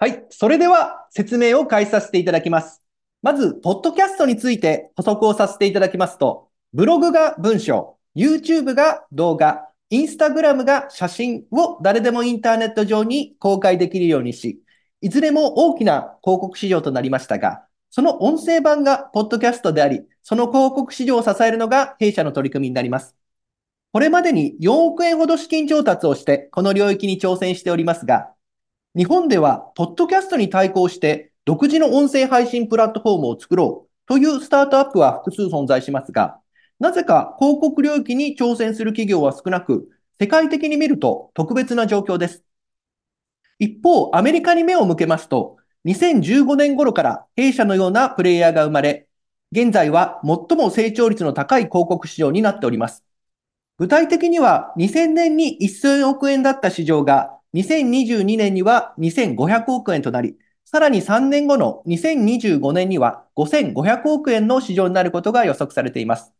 [0.00, 0.24] はい。
[0.30, 2.84] それでは説明を開始させていただきます。
[3.20, 14.62] まず、ポッドキャストについて補足をさせていただきますと、ブログが文章、YouTube が動画、Instagram が写真を誰でもインターネット上に公開できるようにし、
[15.00, 23.16] いずれも大きな広告市場となりましたが、その音声版がポッドキャストであり、その広告市場を支えるのが弊社の取り組みになります。
[23.92, 28.30] これまでに4億円ほど資金調達をして、この領域に挑戦しておりますが、
[28.98, 36.40] 日本では、ポッドキャストに対抗して、独自の音声配信プラットフォームを作ろうというスタートアップは複数存在しますが、
[36.80, 42.42] なぜか広告領域に挑戦する企業は少なく、世界的に見ると特別な状況です。
[43.60, 49.06] 一方、アメリカに目を向けますと、2015年頃から弊社のようなプレイヤーが生まれ、
[49.52, 53.04] 現在は最も成長率の高い広告市場になっております。
[53.78, 66.34] 具体的には2000年に1000億円だった市場が2022年には2500億円となり、さらに3年後の2025年には5500億円の市場になることが予測されています。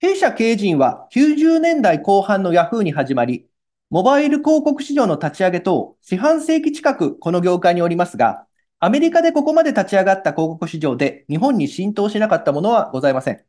[0.00, 3.46] 弊社経営陣は90年代後半の Yahoo に始まり、
[3.88, 8.46] モバイル広告市場の立ち上げと四半世紀近くこの業界におりますが、
[8.80, 13.44] アメリカでここまで立ち上がった広告市場で日本に浸透しなかったものはございません。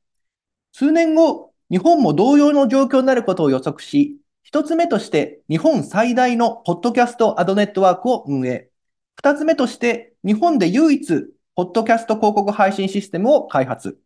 [0.74, 8.70] 数年後、日本も同様の状況になることを予測し、一つ目として日本最大のポッドキャストアドネットワークを運営。
[9.18, 14.00] 二つ目として日本で唯一ポッドキャスト広告配信システムを開発。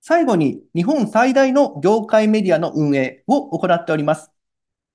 [0.00, 4.32] 最後に日本最大の業界メディアの運営を行っております。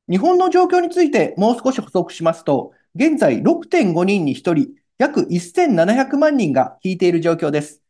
[0.09, 4.67] 日本の状況についてもう少し補足しますと、現在6.5人に1人、
[4.98, 7.81] 約1700万人が聞いている状況です。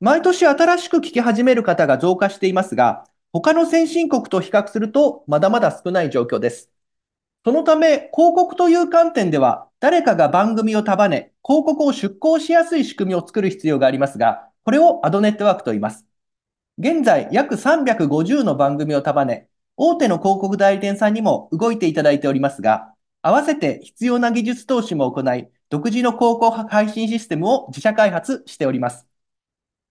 [0.00, 6.70] 毎年新しく聞き始める方が増加していますが、他の先進国と比較するとまだまだ少ない状況です。
[7.44, 16.04] そのため、広告という観点では、誰かが番組を束ね、広告を出稿しやすい仕組みを作る必要がありますが、これをアドネットワークと言います。
[16.78, 29.06] 現在、約350の番組を束ね、大手の広告代理店さんにも動いていただいておりますが、合わせて必要な技術投資も行い、独自の広告配信システムを自社開発しております。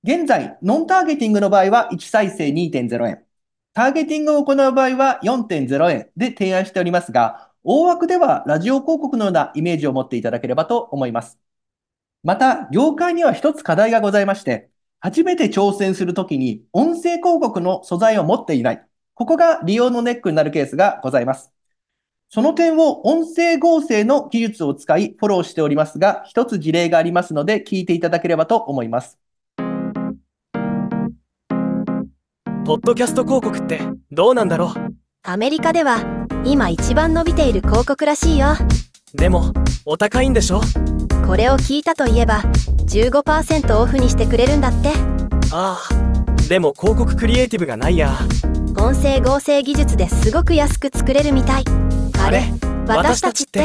[0.04, 3.27] 現在、ノンターゲティングの場合は1再生2.0円。
[3.78, 11.38] ターゲティングを行う場合は4.0円で提案しておりますが、大枠ではラジオ広告のようなイメージを持っていただければと思います。
[12.24, 18.84] また、業界には一つ課題がございまして、初めて挑戦するときに音声広告の素材を持っていない。
[19.14, 21.54] ここが利用のネックになるケースがございます。
[22.30, 29.20] その点を音声合成の技術を使いフォローしておりますが、一つ事例がありますので聞いていただければと思います。
[32.68, 33.80] ポッドキャスト広告って
[34.12, 34.74] どうなんだろ
[35.24, 36.00] アメリカでは
[36.44, 38.48] 今一番伸びている広告らしいよ。
[39.14, 39.54] うでも
[39.86, 40.60] お高いんでしょ？
[41.26, 42.42] これを聞いたといえば
[42.88, 44.90] 15%オフにしてくれるんだって。
[45.54, 48.12] ああでも広告クリエイティブがないや。
[48.78, 51.64] 音声合成技術ですごく安く作れるみたい。
[52.22, 52.44] あれ？
[52.86, 53.64] 私たちって？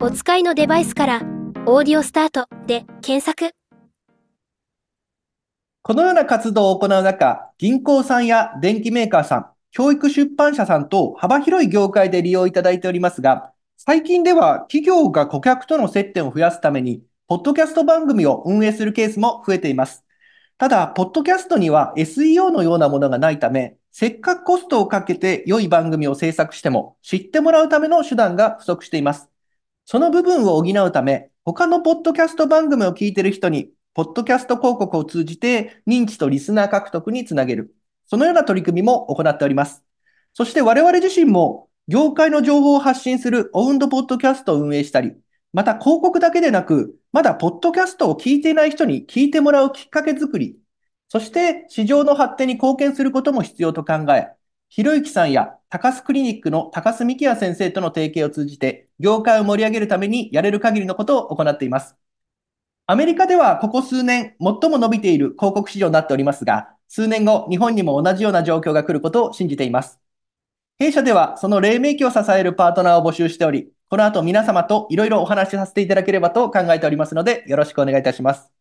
[0.00, 1.20] お使いのデバイスから
[1.66, 3.54] 「オーディオスタート」で検索
[5.86, 20.04] このような活動を行う中、銀行さんや電機メーカーさん、教育出版社さんと幅広い業界で利用いただいておりますが、最近では企業が顧客との接点を増やすために、ポッドキャスト番組を運営するケースも増えています。
[20.58, 29.28] ただ、ポッドキャストには SEO のようなものがないため、せっかくコストをかけて良い番組を制作しても、知ってもらうための手段が不足しています。
[29.84, 37.74] その部分を補うため、他のポッドキャスト番組を聞いている人に、ポッドキャスト広告を通じて認知とリスナー獲得につなげる。
[38.04, 39.82] そのような取り組みも行っております。
[40.34, 45.14] そして我々自身も業界の情報を発信するオウンドポッドキャストを運営したり、
[45.54, 50.58] また広告だけでなく、まだポッドキャストを聞いていない人に聞いてもらうきっかけ作り、
[51.08, 54.28] そして市場の発展に貢献することも必要と考え、
[54.68, 61.96] ひろゆきさんや高須クリニックの高須幹也先生との提携を通じて、業界を盛り上げるためにやれる限りのことを行っています。
[62.88, 69.98] アメリカではここ数年最も伸びている広告市場になっておりますが、数年後日本にも同じような状況が来ることを信じています。
[70.78, 78.55] 弊社ではその黎明期を支えるパートナーを募集しており、この後皆様といろいろお話しさせていただければと考えておりますので、よろしくお願いいたします。